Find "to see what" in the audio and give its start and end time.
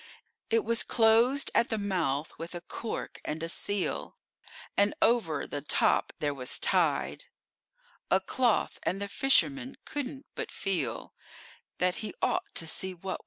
12.55-13.03